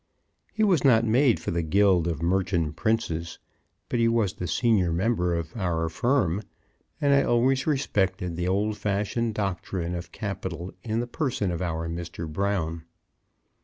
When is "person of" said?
11.07-11.61